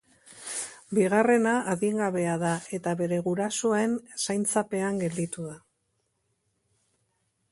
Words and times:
Bigarrena 0.97 1.51
adingabea 1.73 2.37
da 2.45 2.53
eta 2.79 2.95
bere 3.03 3.19
gurasuen 3.27 3.93
zaintzapean 4.27 4.97
gelditu 5.05 5.45
da. 5.51 5.55